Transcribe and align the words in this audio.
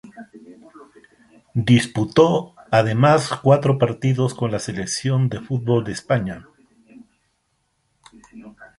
Disputó 1.53 2.55
además 2.71 3.29
cuatro 3.43 3.77
partidos 3.77 4.33
con 4.33 4.49
la 4.51 4.57
selección 4.57 5.29
de 5.29 5.41
fútbol 5.41 5.83
de 5.83 5.91
España. 5.91 6.47